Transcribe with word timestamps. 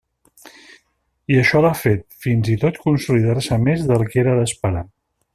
I 1.33 1.35
això 1.41 1.61
l'ha 1.65 1.73
fet, 1.81 2.01
fins 2.25 2.49
i 2.53 2.57
tot 2.63 2.79
consolidar-se 2.85 3.59
més 3.69 3.85
del 3.91 4.07
que 4.15 4.19
era 4.23 4.35
d'esperar. 4.41 4.83